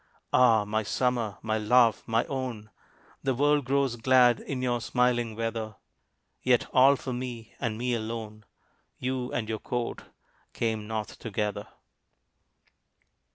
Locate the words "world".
3.35-3.65